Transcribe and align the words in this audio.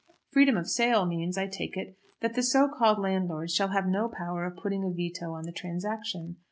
Freedom 0.31 0.57
of 0.57 0.67
sale 0.67 1.05
means, 1.05 1.37
I 1.37 1.45
take 1.45 1.77
it, 1.77 1.95
that 2.21 2.33
the 2.33 2.41
so 2.41 2.67
called 2.67 2.97
landlord 2.97 3.51
shall 3.51 3.67
have 3.67 3.85
no 3.87 4.09
power 4.09 4.45
of 4.47 4.57
putting 4.57 4.83
a 4.83 4.89
veto 4.89 5.33
on 5.33 5.43
the 5.43 5.51
transaction. 5.53 6.37